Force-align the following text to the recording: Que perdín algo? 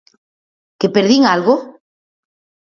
Que 0.79 0.87
perdín 0.95 1.23
algo? 1.35 1.55